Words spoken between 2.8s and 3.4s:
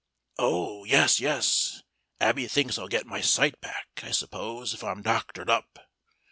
get my